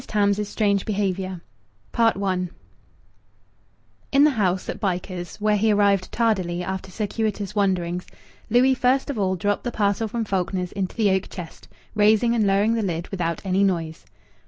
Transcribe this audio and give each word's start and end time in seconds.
TAMS'S 0.07 0.49
STRANGE 0.49 0.83
BEHAVIOUR 0.83 1.41
I 1.93 2.47
In 4.11 4.23
the 4.23 4.31
house 4.31 4.67
at 4.67 4.79
Bycars, 4.79 5.39
where 5.39 5.57
he 5.57 5.71
arrived 5.71 6.11
tardily 6.11 6.63
after 6.63 6.89
circuitous 6.89 7.53
wanderings, 7.53 8.07
Louis 8.49 8.73
first 8.73 9.11
of 9.11 9.19
all 9.19 9.35
dropped 9.35 9.63
the 9.63 9.69
parcel 9.69 10.07
from 10.07 10.25
Faulkner's 10.25 10.71
into 10.71 10.95
the 10.95 11.11
oak 11.11 11.29
chest, 11.29 11.67
raising 11.93 12.33
and 12.33 12.47
lowering 12.47 12.73
the 12.73 12.81
lid 12.81 13.09
without 13.09 13.41
any 13.45 13.63
noise. 13.63 14.03